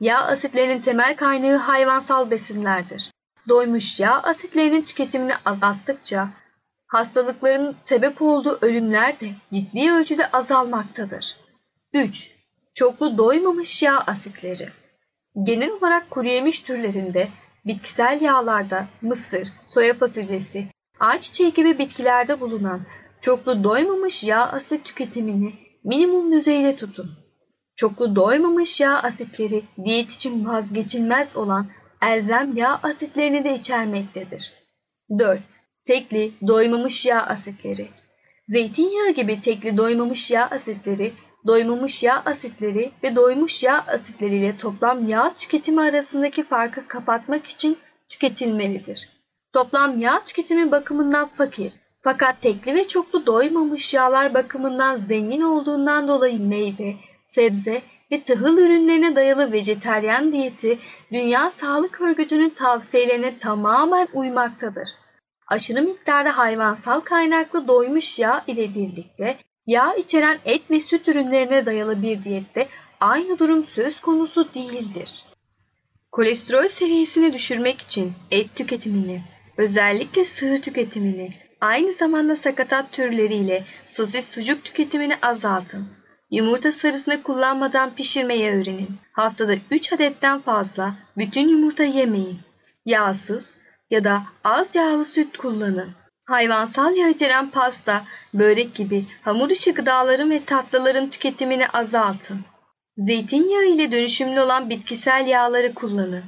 Yağ 0.00 0.18
asitlerinin 0.20 0.80
temel 0.80 1.16
kaynağı 1.16 1.56
hayvansal 1.56 2.30
besinlerdir. 2.30 3.10
Doymuş 3.48 4.00
yağ 4.00 4.22
asitlerinin 4.22 4.82
tüketimini 4.82 5.32
azalttıkça 5.44 6.28
hastalıkların 6.90 7.76
sebep 7.82 8.22
olduğu 8.22 8.58
ölümler 8.60 9.20
de 9.20 9.30
ciddi 9.52 9.92
ölçüde 9.92 10.26
azalmaktadır. 10.30 11.36
3. 11.92 12.30
Çoklu 12.74 13.18
doymamış 13.18 13.82
yağ 13.82 13.98
asitleri 13.98 14.68
Genel 15.42 15.70
olarak 15.70 16.10
kuru 16.10 16.28
yemiş 16.28 16.60
türlerinde, 16.60 17.28
bitkisel 17.66 18.20
yağlarda 18.20 18.86
mısır, 19.02 19.48
soya 19.66 19.94
fasulyesi, 19.94 20.66
ayçiçeği 21.00 21.54
gibi 21.54 21.78
bitkilerde 21.78 22.40
bulunan 22.40 22.80
çoklu 23.20 23.64
doymamış 23.64 24.24
yağ 24.24 24.42
asit 24.42 24.84
tüketimini 24.84 25.52
minimum 25.84 26.32
düzeyde 26.32 26.76
tutun. 26.76 27.10
Çoklu 27.76 28.16
doymamış 28.16 28.80
yağ 28.80 29.02
asitleri 29.02 29.62
diyet 29.84 30.10
için 30.10 30.46
vazgeçilmez 30.46 31.36
olan 31.36 31.66
elzem 32.02 32.56
yağ 32.56 32.80
asitlerini 32.82 33.44
de 33.44 33.54
içermektedir. 33.54 34.52
4. 35.18 35.40
Tekli 35.90 36.32
doymamış 36.46 37.06
yağ 37.06 37.20
asitleri 37.20 37.88
Zeytinyağı 38.48 39.10
gibi 39.10 39.40
tekli 39.40 39.76
doymamış 39.76 40.30
yağ 40.30 40.48
asitleri, 40.50 41.12
doymamış 41.46 42.02
yağ 42.02 42.22
asitleri 42.26 42.90
ve 43.02 43.16
doymuş 43.16 43.62
yağ 43.62 43.84
asitleriyle 43.88 44.56
toplam 44.58 45.08
yağ 45.08 45.34
tüketimi 45.38 45.80
arasındaki 45.80 46.44
farkı 46.44 46.88
kapatmak 46.88 47.46
için 47.46 47.78
tüketilmelidir. 48.08 49.08
Toplam 49.52 50.00
yağ 50.00 50.24
tüketimi 50.24 50.70
bakımından 50.70 51.28
fakir 51.28 51.72
fakat 52.02 52.42
tekli 52.42 52.74
ve 52.74 52.88
çoklu 52.88 53.26
doymamış 53.26 53.94
yağlar 53.94 54.34
bakımından 54.34 54.96
zengin 54.96 55.40
olduğundan 55.40 56.08
dolayı 56.08 56.40
meyve, 56.40 56.96
sebze 57.28 57.82
ve 58.12 58.22
tahıl 58.22 58.58
ürünlerine 58.58 59.16
dayalı 59.16 59.52
vejeteryan 59.52 60.32
diyeti 60.32 60.78
Dünya 61.12 61.50
Sağlık 61.50 62.00
Örgütü'nün 62.00 62.50
tavsiyelerine 62.50 63.38
tamamen 63.38 64.08
uymaktadır. 64.14 64.99
Aşırı 65.50 65.82
miktarda 65.82 66.38
hayvansal 66.38 67.00
kaynaklı 67.00 67.68
doymuş 67.68 68.18
yağ 68.18 68.44
ile 68.46 68.74
birlikte 68.74 69.36
yağ 69.66 69.94
içeren 69.94 70.38
et 70.44 70.70
ve 70.70 70.80
süt 70.80 71.08
ürünlerine 71.08 71.66
dayalı 71.66 72.02
bir 72.02 72.24
diyette 72.24 72.68
aynı 73.00 73.38
durum 73.38 73.64
söz 73.64 74.00
konusu 74.00 74.54
değildir. 74.54 75.24
Kolesterol 76.12 76.68
seviyesini 76.68 77.32
düşürmek 77.32 77.80
için 77.80 78.12
et 78.30 78.56
tüketimini, 78.56 79.22
özellikle 79.56 80.24
sığır 80.24 80.62
tüketimini, 80.62 81.30
aynı 81.60 81.92
zamanda 81.92 82.36
sakatat 82.36 82.92
türleriyle 82.92 83.64
sosis 83.86 84.28
sucuk 84.28 84.64
tüketimini 84.64 85.16
azaltın. 85.22 85.88
Yumurta 86.30 86.72
sarısını 86.72 87.22
kullanmadan 87.22 87.94
pişirmeye 87.94 88.52
öğrenin. 88.52 88.88
Haftada 89.12 89.54
3 89.70 89.92
adetten 89.92 90.40
fazla 90.40 90.94
bütün 91.16 91.48
yumurta 91.48 91.84
yemeyin. 91.84 92.38
Yağsız 92.86 93.54
ya 93.90 94.04
da 94.04 94.22
az 94.44 94.74
yağlı 94.74 95.04
süt 95.04 95.36
kullanın. 95.36 95.90
Hayvansal 96.24 96.96
yağ 96.96 97.08
içeren 97.08 97.50
pasta, 97.50 98.04
börek 98.34 98.74
gibi 98.74 99.04
hamur 99.22 99.50
işi 99.50 99.74
gıdaların 99.74 100.30
ve 100.30 100.44
tatlıların 100.44 101.10
tüketimini 101.10 101.68
azaltın. 101.68 102.40
Zeytinyağı 102.96 103.64
ile 103.64 103.92
dönüşümlü 103.92 104.40
olan 104.40 104.70
bitkisel 104.70 105.26
yağları 105.26 105.74
kullanın. 105.74 106.24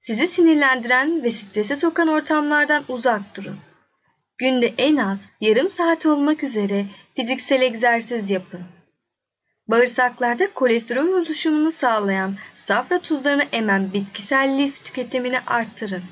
Sizi 0.00 0.26
sinirlendiren 0.26 1.22
ve 1.22 1.30
strese 1.30 1.76
sokan 1.76 2.08
ortamlardan 2.08 2.84
uzak 2.88 3.36
durun. 3.36 3.56
Günde 4.38 4.74
en 4.78 4.96
az 4.96 5.28
yarım 5.40 5.70
saat 5.70 6.06
olmak 6.06 6.44
üzere 6.44 6.86
fiziksel 7.14 7.62
egzersiz 7.62 8.30
yapın. 8.30 8.60
Bağırsaklarda 9.68 10.52
kolesterol 10.54 11.08
oluşumunu 11.08 11.70
sağlayan 11.70 12.36
safra 12.54 12.98
tuzlarını 12.98 13.44
emen 13.52 13.92
bitkisel 13.92 14.58
lif 14.58 14.84
tüketimini 14.84 15.40
arttırın. 15.46 16.02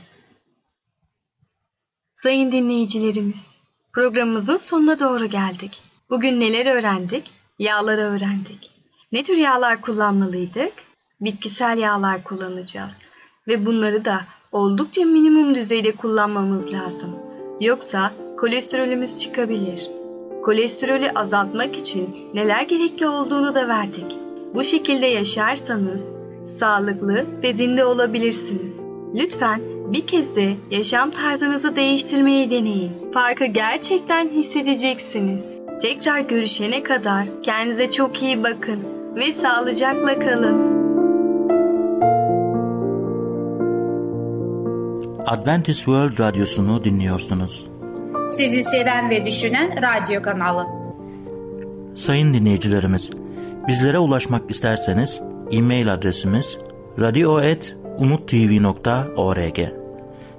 Sayın 2.22 2.52
dinleyicilerimiz, 2.52 3.56
programımızın 3.92 4.56
sonuna 4.56 5.00
doğru 5.00 5.26
geldik. 5.26 5.80
Bugün 6.10 6.40
neler 6.40 6.76
öğrendik? 6.76 7.30
Yağları 7.58 8.00
öğrendik. 8.00 8.70
Ne 9.12 9.22
tür 9.22 9.36
yağlar 9.36 9.80
kullanmalıydık? 9.80 10.72
Bitkisel 11.20 11.78
yağlar 11.78 12.24
kullanacağız. 12.24 13.02
Ve 13.48 13.66
bunları 13.66 14.04
da 14.04 14.20
oldukça 14.52 15.04
minimum 15.04 15.54
düzeyde 15.54 15.92
kullanmamız 15.92 16.72
lazım. 16.72 17.16
Yoksa 17.60 18.12
kolesterolümüz 18.38 19.18
çıkabilir. 19.18 19.90
Kolesterolü 20.44 21.10
azaltmak 21.10 21.76
için 21.76 22.16
neler 22.34 22.62
gerekli 22.62 23.08
olduğunu 23.08 23.54
da 23.54 23.68
verdik. 23.68 24.16
Bu 24.54 24.64
şekilde 24.64 25.06
yaşarsanız 25.06 26.14
sağlıklı 26.44 27.26
ve 27.42 27.52
zinde 27.52 27.84
olabilirsiniz. 27.84 28.76
Lütfen 29.14 29.77
bir 29.92 30.06
kez 30.06 30.36
de 30.36 30.52
yaşam 30.70 31.10
tarzınızı 31.10 31.76
değiştirmeyi 31.76 32.50
deneyin. 32.50 32.92
Farkı 33.14 33.44
gerçekten 33.44 34.28
hissedeceksiniz. 34.28 35.58
Tekrar 35.82 36.20
görüşene 36.20 36.82
kadar 36.82 37.24
kendinize 37.42 37.90
çok 37.90 38.22
iyi 38.22 38.42
bakın 38.42 38.78
ve 39.16 39.32
sağlıcakla 39.32 40.18
kalın. 40.18 40.78
Adventist 45.26 45.78
World 45.78 46.18
Radyosunu 46.18 46.84
dinliyorsunuz. 46.84 47.66
Sizi 48.30 48.64
seven 48.64 49.10
ve 49.10 49.26
düşünen 49.26 49.82
radyo 49.82 50.22
kanalı. 50.22 50.66
Sayın 51.96 52.34
dinleyicilerimiz, 52.34 53.10
bizlere 53.68 53.98
ulaşmak 53.98 54.50
isterseniz 54.50 55.20
e-mail 55.52 55.94
adresimiz 55.94 56.58
radio.umutv.org 57.00 59.77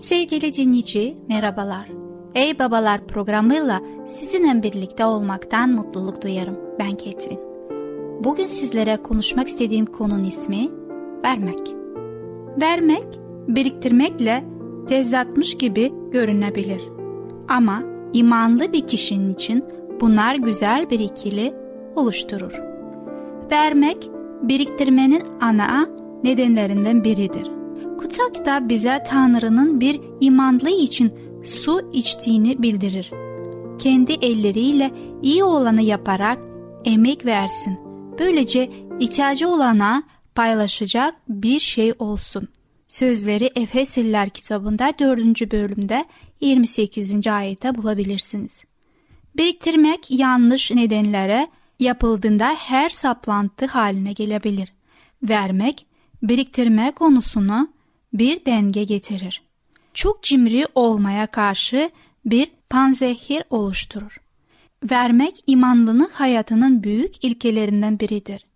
Sevgili 0.00 0.54
dinleyici, 0.54 1.16
merhabalar. 1.28 1.88
Ey 2.34 2.58
Babalar 2.58 3.06
programıyla 3.06 3.80
sizinle 4.06 4.62
birlikte 4.62 5.04
olmaktan 5.04 5.70
mutluluk 5.70 6.22
duyarım. 6.22 6.56
Ben 6.78 6.94
Ketrin. 6.94 7.38
Bugün 8.24 8.46
sizlere 8.46 8.96
konuşmak 8.96 9.48
istediğim 9.48 9.86
konunun 9.86 10.24
ismi 10.24 10.68
vermek. 11.24 11.60
Vermek, 12.60 13.04
biriktirmekle 13.48 14.44
tezatmış 14.88 15.58
gibi 15.58 15.92
görünebilir. 16.10 16.82
Ama 17.48 17.82
imanlı 18.12 18.72
bir 18.72 18.86
kişinin 18.86 19.34
için 19.34 19.64
bunlar 20.00 20.34
güzel 20.34 20.90
bir 20.90 20.98
ikili 20.98 21.54
oluşturur. 21.96 22.60
Vermek, 23.50 24.10
biriktirmenin 24.42 25.22
ana 25.40 25.88
nedenlerinden 26.24 27.04
biridir. 27.04 27.57
Kutsal 27.98 28.32
kitap 28.32 28.68
bize 28.68 29.04
Tanrı'nın 29.06 29.80
bir 29.80 30.00
imanlı 30.20 30.70
için 30.70 31.12
su 31.44 31.90
içtiğini 31.92 32.62
bildirir. 32.62 33.10
Kendi 33.78 34.12
elleriyle 34.12 34.90
iyi 35.22 35.44
olanı 35.44 35.82
yaparak 35.82 36.38
emek 36.84 37.26
versin. 37.26 37.78
Böylece 38.18 38.70
ihtiyacı 39.00 39.48
olana 39.48 40.02
paylaşacak 40.34 41.14
bir 41.28 41.60
şey 41.60 41.92
olsun. 41.98 42.48
Sözleri 42.88 43.50
Efesliler 43.54 44.30
kitabında 44.30 44.92
4. 44.98 45.52
bölümde 45.52 46.04
28. 46.40 47.26
ayette 47.26 47.74
bulabilirsiniz. 47.74 48.64
Biriktirmek 49.36 50.10
yanlış 50.10 50.70
nedenlere 50.70 51.48
yapıldığında 51.80 52.56
her 52.58 52.88
saplantı 52.88 53.66
haline 53.66 54.12
gelebilir. 54.12 54.72
Vermek, 55.22 55.86
biriktirme 56.22 56.92
konusunu 56.96 57.77
bir 58.12 58.44
denge 58.44 58.84
getirir. 58.84 59.42
Çok 59.94 60.22
cimri 60.22 60.66
olmaya 60.74 61.26
karşı 61.26 61.90
bir 62.24 62.50
panzehir 62.70 63.42
oluşturur. 63.50 64.20
Vermek 64.90 65.44
imanlının 65.46 66.10
hayatının 66.12 66.82
büyük 66.82 67.24
ilkelerinden 67.24 68.00
biridir. 68.00 68.46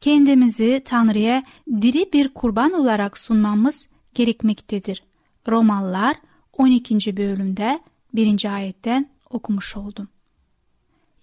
Kendimizi 0.00 0.82
Tanrı'ya 0.84 1.44
diri 1.82 2.12
bir 2.12 2.34
kurban 2.34 2.72
olarak 2.72 3.18
sunmamız 3.18 3.86
gerekmektedir. 4.14 5.02
Romalılar 5.48 6.16
12. 6.52 7.16
bölümde 7.16 7.80
1. 8.14 8.54
ayetten 8.54 9.10
okumuş 9.30 9.76
oldum. 9.76 10.08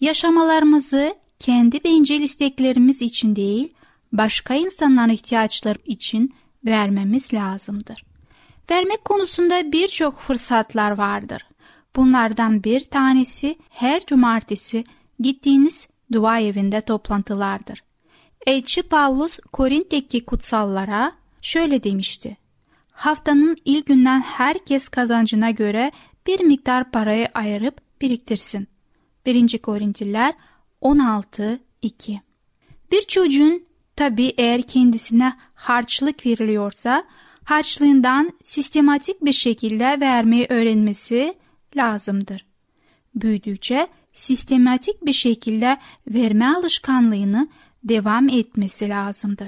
Yaşamalarımızı 0.01 1.15
kendi 1.39 1.83
bencil 1.83 2.21
isteklerimiz 2.21 3.01
için 3.01 3.35
değil, 3.35 3.73
başka 4.13 4.53
insanların 4.53 5.09
ihtiyaçları 5.09 5.79
için 5.85 6.33
vermemiz 6.65 7.33
lazımdır. 7.33 8.05
Vermek 8.71 9.05
konusunda 9.05 9.71
birçok 9.71 10.19
fırsatlar 10.19 10.91
vardır. 10.91 11.45
Bunlardan 11.95 12.63
bir 12.63 12.83
tanesi 12.83 13.55
her 13.69 14.05
cumartesi 14.05 14.83
gittiğiniz 15.19 15.87
dua 16.11 16.39
evinde 16.39 16.81
toplantılardır. 16.81 17.83
Elçi 18.47 18.83
Pavlus 18.83 19.39
Korint'teki 19.51 20.25
kutsallara 20.25 21.11
şöyle 21.41 21.83
demişti. 21.83 22.37
Haftanın 22.91 23.57
ilk 23.65 23.85
günden 23.85 24.21
herkes 24.21 24.87
kazancına 24.87 25.51
göre 25.51 25.91
bir 26.27 26.39
miktar 26.39 26.91
parayı 26.91 27.27
ayırıp 27.33 28.01
biriktirsin. 28.01 28.67
1. 29.25 29.57
Korintliler 29.57 30.33
16.2 30.81 32.19
Bir 32.91 33.01
çocuğun 33.01 33.63
tabi 33.95 34.33
eğer 34.37 34.61
kendisine 34.61 35.33
harçlık 35.63 36.25
veriliyorsa 36.25 37.03
harçlığından 37.43 38.33
sistematik 38.41 39.25
bir 39.25 39.33
şekilde 39.33 39.99
vermeyi 39.99 40.45
öğrenmesi 40.49 41.33
lazımdır. 41.75 42.45
Büyüdükçe 43.15 43.87
sistematik 44.13 45.05
bir 45.05 45.13
şekilde 45.13 45.77
verme 46.07 46.45
alışkanlığını 46.45 47.47
devam 47.83 48.29
etmesi 48.29 48.89
lazımdır. 48.89 49.47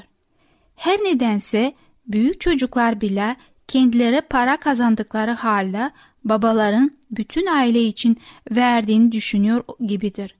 Her 0.76 0.98
nedense 0.98 1.74
büyük 2.08 2.42
çocuklar 2.42 3.02
bile 3.02 3.36
kendileri 3.68 4.22
para 4.22 4.58
kazandıkları 4.58 5.32
halde 5.32 5.92
babaların 6.24 6.92
bütün 7.12 7.46
aile 7.46 7.84
için 7.84 8.18
verdiğini 8.52 9.12
düşünüyor 9.12 9.64
gibidir. 9.86 10.36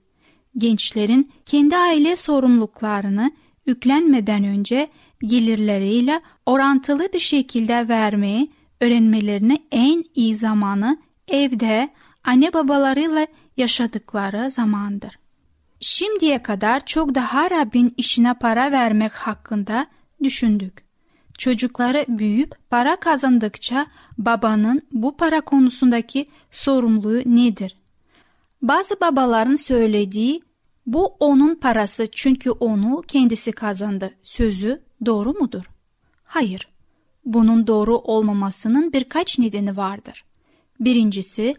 Gençlerin 0.58 1.32
kendi 1.46 1.76
aile 1.76 2.16
sorumluluklarını 2.16 3.32
yüklenmeden 3.66 4.44
önce 4.44 4.90
gelirleriyle 5.20 6.20
orantılı 6.46 7.08
bir 7.12 7.18
şekilde 7.18 7.88
vermeyi 7.88 8.50
öğrenmelerine 8.80 9.58
en 9.72 10.04
iyi 10.14 10.36
zamanı 10.36 10.98
evde 11.28 11.88
anne 12.24 12.52
babalarıyla 12.52 13.26
yaşadıkları 13.56 14.50
zamandır. 14.50 15.18
Şimdiye 15.80 16.42
kadar 16.42 16.86
çok 16.86 17.14
daha 17.14 17.50
Rabbin 17.50 17.94
işine 17.96 18.34
para 18.34 18.72
vermek 18.72 19.12
hakkında 19.12 19.86
düşündük. 20.22 20.86
Çocukları 21.38 22.04
büyüyüp 22.08 22.54
para 22.70 22.96
kazandıkça 22.96 23.86
babanın 24.18 24.82
bu 24.92 25.16
para 25.16 25.40
konusundaki 25.40 26.28
sorumluluğu 26.50 27.22
nedir? 27.26 27.76
Bazı 28.62 29.00
babaların 29.00 29.54
söylediği 29.54 30.42
bu 30.86 31.06
onun 31.20 31.54
parası 31.54 32.08
çünkü 32.12 32.50
onu 32.50 33.02
kendisi 33.08 33.52
kazandı 33.52 34.14
sözü 34.22 34.82
doğru 35.06 35.32
mudur? 35.32 35.70
Hayır. 36.24 36.68
Bunun 37.24 37.66
doğru 37.66 37.96
olmamasının 37.98 38.92
birkaç 38.92 39.38
nedeni 39.38 39.76
vardır. 39.76 40.24
Birincisi, 40.80 41.54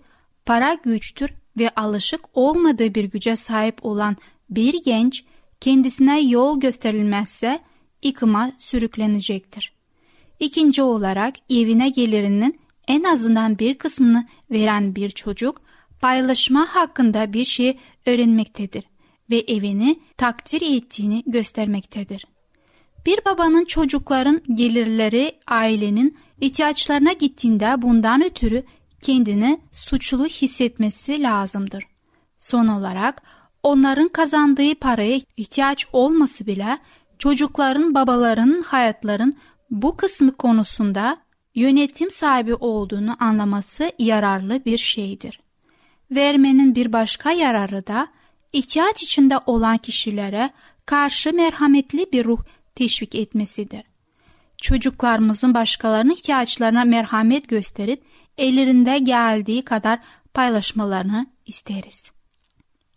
para 0.46 0.74
güçtür 0.74 1.34
ve 1.60 1.70
alışık 1.70 2.22
olmadığı 2.34 2.96
bir 2.96 3.04
güce 3.04 3.36
sahip 3.36 3.86
olan 3.86 4.18
bir 4.50 4.84
genç 4.84 5.24
kendisine 5.62 6.22
yol 6.22 6.60
gösterilmezse 6.60 7.60
yıkıma 8.04 8.52
sürüklenecektir. 8.58 9.74
İkinci 10.40 10.82
olarak 10.82 11.36
evine 11.50 11.90
gelirinin 11.90 12.60
en 12.88 13.04
azından 13.04 13.60
bir 13.60 13.78
kısmını 13.78 14.28
veren 14.52 14.96
bir 14.96 15.10
çocuk 15.10 15.62
paylaşma 16.02 16.76
hakkında 16.76 17.34
bir 17.34 17.46
şey 17.46 17.78
öğrenmektedir 18.06 18.84
ve 19.30 19.40
evini 19.48 20.00
takdir 20.18 20.78
ettiğini 20.78 21.24
göstermektedir. 21.28 22.26
Bir 23.06 23.20
babanın 23.26 23.66
çocukların 23.66 24.42
gelirleri 24.54 25.32
ailenin 25.48 26.18
ihtiyaçlarına 26.42 27.14
gittiğinde 27.14 27.82
bundan 27.82 28.24
ötürü 28.24 28.64
kendini 29.02 29.60
suçlu 29.72 30.26
hissetmesi 30.26 31.22
lazımdır. 31.24 31.84
Son 32.40 32.68
olarak 32.68 33.22
onların 33.64 34.08
kazandığı 34.08 34.76
paraya 34.76 35.22
ihtiyaç 35.38 35.88
olması 35.94 36.48
bile 36.48 36.78
çocukların 37.20 37.94
babalarının 37.94 38.62
hayatların 38.62 39.38
bu 39.72 39.98
kısmı 39.98 40.38
konusunda 40.38 41.18
yönetim 41.56 42.12
sahibi 42.12 42.56
olduğunu 42.56 43.16
anlaması 43.20 43.92
yararlı 44.00 44.66
bir 44.66 44.78
şeydir. 44.78 45.40
Vermenin 46.12 46.76
bir 46.76 46.94
başka 46.94 47.32
yararı 47.32 47.88
da 47.88 48.08
ihtiyaç 48.58 49.04
içinde 49.04 49.40
olan 49.46 49.78
kişilere 49.78 50.54
karşı 50.86 51.34
merhametli 51.34 52.12
bir 52.14 52.26
ruh 52.26 52.44
teşvik 52.76 53.16
etmesidir. 53.16 53.84
Çocuklarımızın 54.62 55.54
başkalarının 55.54 56.14
ihtiyaçlarına 56.14 56.84
merhamet 56.84 57.48
gösterip 57.48 58.04
ellerinde 58.38 58.98
geldiği 58.98 59.66
kadar 59.66 60.00
paylaşmalarını 60.34 61.28
isteriz. 61.46 62.12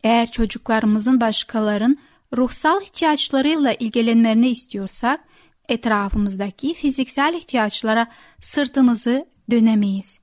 Eğer 0.04 0.30
çocuklarımızın 0.30 1.20
başkalarının 1.20 1.98
ruhsal 2.36 2.82
ihtiyaçlarıyla 2.82 3.74
ilgilenmelerini 3.74 4.48
istiyorsak, 4.48 5.20
etrafımızdaki 5.68 6.74
fiziksel 6.74 7.34
ihtiyaçlara 7.34 8.06
sırtımızı 8.40 9.26
dönemeyiz. 9.50 10.20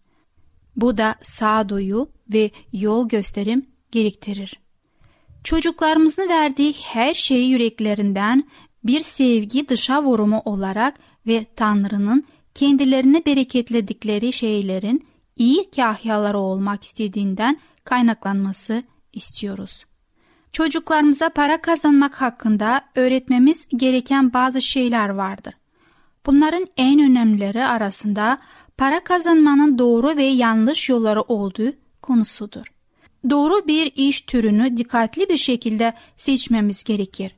Bu 0.76 0.98
da 0.98 1.16
sağduyu 1.22 2.10
ve 2.34 2.52
yol 2.74 3.10
gösterim 3.10 3.66
gerektirir. 3.92 4.67
Çocuklarımızın 5.48 6.30
verdiği 6.30 6.74
her 6.74 7.14
şeyi 7.14 7.50
yüreklerinden 7.50 8.44
bir 8.84 9.00
sevgi 9.00 9.70
dışa 9.70 10.04
vurumu 10.04 10.42
olarak 10.46 10.94
ve 11.28 11.46
Tanrı'nın 11.56 12.24
kendilerini 12.56 13.26
bereketledikleri 13.26 14.34
şeylerin 14.34 15.08
iyi 15.36 15.72
kahyaları 15.72 16.38
olmak 16.38 16.84
istediğinden 16.84 17.60
kaynaklanması 17.84 18.84
istiyoruz. 19.14 19.86
Çocuklarımıza 20.52 21.30
para 21.30 21.62
kazanmak 21.62 22.22
hakkında 22.22 22.82
öğretmemiz 22.96 23.68
gereken 23.76 24.34
bazı 24.34 24.62
şeyler 24.62 25.10
vardır. 25.10 25.54
Bunların 26.26 26.68
en 26.78 27.00
önemlileri 27.00 27.66
arasında 27.66 28.38
para 28.78 29.04
kazanmanın 29.04 29.78
doğru 29.78 30.18
ve 30.18 30.24
yanlış 30.24 30.90
yolları 30.90 31.22
olduğu 31.22 31.74
konusudur. 32.02 32.77
Doğru 33.30 33.68
bir 33.68 33.92
iş 33.96 34.22
türünü 34.22 34.78
dikkatli 34.78 35.30
bir 35.30 35.38
şekilde 35.38 35.94
seçmemiz 36.18 36.84
gerekir. 36.84 37.36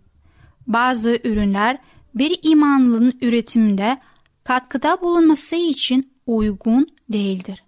Bazı 0.67 1.19
ürünler 1.23 1.77
bir 2.15 2.39
imanlının 2.43 3.13
üretiminde 3.21 3.97
katkıda 4.43 5.01
bulunması 5.01 5.55
için 5.55 6.13
uygun 6.27 6.87
değildir. 7.09 7.63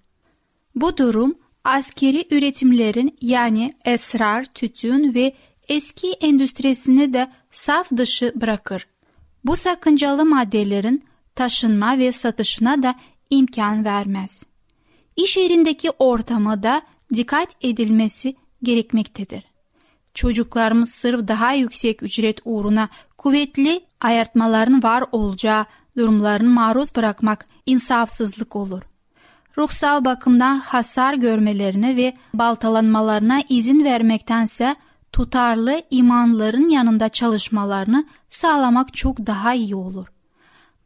Bu 0.76 0.98
durum 0.98 1.36
askeri 1.64 2.28
üretimlerin 2.32 3.18
yani 3.22 3.72
esrar, 3.86 4.46
tütün 4.46 5.14
ve 5.14 5.36
eski 5.68 6.12
endüstrisini 6.12 7.14
de 7.14 7.32
saf 7.52 7.92
dışı 7.98 8.34
bırakır. 8.36 8.88
Bu 9.46 9.56
sakıncalı 9.56 10.26
maddelerin 10.26 11.04
taşınma 11.36 11.98
ve 11.98 12.12
satışına 12.12 12.84
da 12.84 12.96
imkan 13.30 13.86
vermez. 13.86 14.44
İş 15.16 15.38
yerindeki 15.38 15.92
ortama 15.92 16.64
da 16.64 16.82
dikkat 17.14 17.56
edilmesi 17.62 18.36
gerekmektedir. 18.64 19.44
Çocuklarımız 20.14 20.92
sırf 20.92 21.28
daha 21.28 21.54
yüksek 21.54 22.04
ücret 22.04 22.40
uğruna 22.46 22.90
kuvvetli 23.18 23.86
ayartmaların 24.02 24.84
var 24.84 25.04
olacağı 25.12 25.66
durumlarını 25.98 26.50
maruz 26.50 26.96
bırakmak 26.96 27.46
insafsızlık 27.66 28.56
olur. 28.56 28.82
Ruhsal 29.58 30.06
bakımdan 30.06 30.60
hasar 30.60 31.14
görmelerine 31.14 31.96
ve 31.96 32.14
baltalanmalarına 32.34 33.42
izin 33.50 33.84
vermektense 33.84 34.76
tutarlı 35.12 35.82
imanların 35.90 36.70
yanında 36.70 37.10
çalışmalarını 37.10 38.08
sağlamak 38.30 38.94
çok 38.94 39.18
daha 39.18 39.54
iyi 39.54 39.76
olur. 39.76 40.08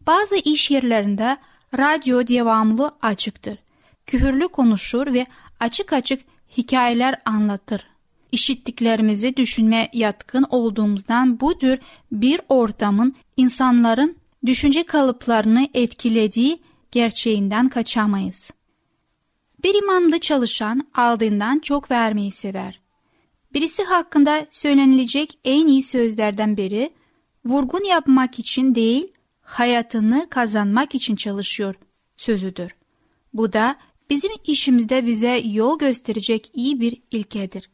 Bazı 0.08 0.36
iş 0.36 0.72
yerlerinde 0.72 1.38
radyo 1.78 2.28
devamlı 2.28 2.92
açıktır. 3.02 3.58
Küfürlü 4.06 4.48
konuşur 4.48 5.14
ve 5.14 5.26
açık 5.60 5.94
açık 5.94 6.22
hikayeler 6.58 7.22
anlatır. 7.26 7.88
İşittiklerimizi 8.32 9.38
düşünme 9.38 9.90
yatkın 9.94 10.46
olduğumuzdan 10.50 11.40
bu 11.40 11.58
tür 11.58 11.80
bir 12.12 12.42
ortamın 12.50 13.16
insanların 13.38 14.18
düşünce 14.46 14.84
kalıplarını 14.84 15.68
etkilediği 15.74 16.60
gerçeğinden 16.92 17.70
kaçamayız. 17.70 18.52
Bir 19.64 19.84
imanlı 19.84 20.20
çalışan 20.20 20.88
aldığından 20.94 21.60
çok 21.60 21.92
vermeyi 21.92 22.32
sever. 22.32 22.82
Birisi 23.54 23.84
hakkında 23.84 24.46
söylenilecek 24.50 25.40
en 25.46 25.68
iyi 25.68 25.84
sözlerden 25.84 26.58
biri, 26.58 26.94
vurgun 27.46 27.84
yapmak 27.84 28.40
için 28.40 28.76
değil, 28.76 29.12
hayatını 29.42 30.28
kazanmak 30.30 30.96
için 30.96 31.16
çalışıyor 31.16 31.76
sözüdür. 32.18 32.76
Bu 33.34 33.54
da 33.54 33.76
bizim 34.10 34.32
işimizde 34.44 35.06
bize 35.06 35.42
yol 35.46 35.80
gösterecek 35.80 36.52
iyi 36.54 36.80
bir 36.80 37.02
ilkedir. 37.12 37.70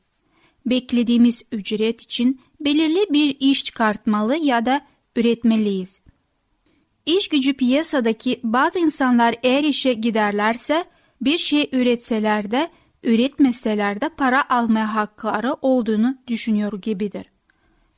Beklediğimiz 0.66 1.44
ücret 1.52 2.02
için 2.02 2.42
belirli 2.60 3.06
bir 3.10 3.38
iş 3.40 3.64
çıkartmalı 3.64 4.36
ya 4.36 4.66
da 4.66 4.86
üretmeliyiz. 5.16 6.02
İş 7.06 7.28
gücü 7.28 7.54
piyasadaki 7.54 8.40
bazı 8.44 8.80
insanlar 8.80 9.36
eğer 9.44 9.64
işe 9.64 9.94
giderlerse 9.94 10.86
bir 11.22 11.38
şey 11.38 11.70
üretseler 11.72 12.52
de 12.52 12.72
üretmeseler 13.04 14.02
de 14.02 14.10
para 14.10 14.50
almaya 14.50 14.96
hakları 14.96 15.56
olduğunu 15.62 16.18
düşünüyor 16.28 16.82
gibidir. 16.82 17.26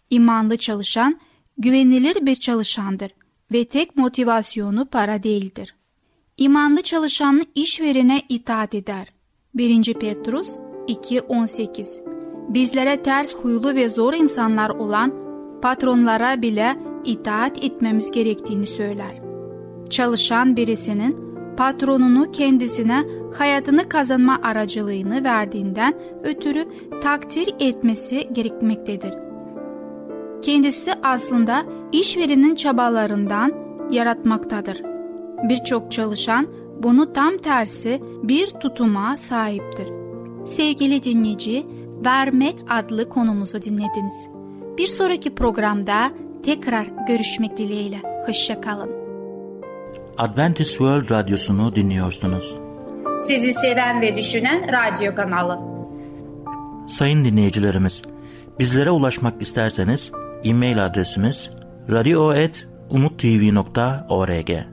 İmanlı 0.10 0.58
çalışan 0.58 1.20
güvenilir 1.58 2.26
bir 2.26 2.36
çalışandır 2.36 3.12
ve 3.52 3.66
tek 3.66 3.96
motivasyonu 3.96 4.86
para 4.86 5.24
değildir. 5.24 5.76
İmanlı 6.38 6.82
çalışan 6.82 7.46
işverene 7.56 8.22
itaat 8.30 8.76
eder. 8.76 9.08
1. 9.56 9.94
Petrus 9.94 10.56
2.18 10.88 12.02
Bizlere 12.50 13.04
ters 13.04 13.36
huylu 13.36 13.76
ve 13.76 13.90
zor 13.90 14.14
insanlar 14.14 14.70
olan 14.70 15.14
patronlara 15.62 16.42
bile 16.42 16.76
itaat 17.06 17.64
etmemiz 17.64 18.12
gerektiğini 18.12 18.68
söyler. 18.68 19.22
Çalışan 19.90 20.56
birisinin 20.56 21.18
patronunu 21.58 22.32
kendisine 22.32 23.04
hayatını 23.38 23.90
kazanma 23.90 24.40
aracılığını 24.44 25.24
verdiğinden 25.24 25.94
ötürü 26.24 26.66
takdir 27.02 27.56
etmesi 27.60 28.30
gerekmektedir. 28.32 29.14
Kendisi 30.42 30.92
aslında 31.04 31.66
işverenin 31.92 32.56
çabalarından 32.56 33.54
yaratmaktadır. 33.92 34.93
Birçok 35.44 35.92
çalışan 35.92 36.48
bunu 36.84 37.14
tam 37.14 37.38
tersi 37.38 38.02
bir 38.24 38.48
tutuma 38.48 39.18
sahiptir. 39.18 39.88
Sevgili 40.46 41.04
dinleyici, 41.04 41.66
vermek 42.06 42.56
adlı 42.70 43.10
konumuzu 43.10 43.62
dinlediniz. 43.62 44.30
Bir 44.78 44.88
sonraki 44.88 45.36
programda 45.36 46.12
tekrar 46.46 46.88
görüşmek 47.08 47.58
dileğiyle. 47.58 48.02
Hoşçakalın. 48.26 48.92
Adventist 50.18 50.70
World 50.70 51.10
Radyosu'nu 51.10 51.76
dinliyorsunuz. 51.76 52.56
Sizi 53.22 53.54
seven 53.54 54.02
ve 54.02 54.18
düşünen 54.18 54.68
radyo 54.72 55.16
kanalı. 55.16 55.60
Sayın 56.90 57.26
dinleyicilerimiz, 57.26 58.02
bizlere 58.60 58.92
ulaşmak 58.92 59.42
isterseniz 59.42 60.12
e-mail 60.44 60.86
adresimiz 60.86 61.50
radio.umutv.org 61.92 64.73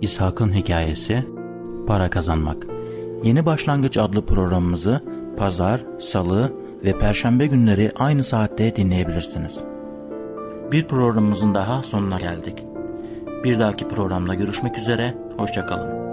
İshak'ın 0.00 0.52
hikayesi, 0.52 1.26
para 1.86 2.10
kazanmak. 2.10 2.66
Yeni 3.22 3.46
Başlangıç 3.46 3.96
adlı 3.96 4.26
programımızı 4.26 5.00
pazar, 5.36 5.80
salı 6.00 6.52
ve 6.84 6.98
perşembe 6.98 7.46
günleri 7.46 7.92
aynı 7.98 8.24
saatte 8.24 8.76
dinleyebilirsiniz. 8.76 9.58
Bir 10.72 10.88
programımızın 10.88 11.54
daha 11.54 11.82
sonuna 11.82 12.20
geldik. 12.20 12.64
Bir 13.44 13.60
dahaki 13.60 13.88
programda 13.88 14.34
görüşmek 14.34 14.78
üzere, 14.78 15.14
hoşçakalın. 15.36 16.07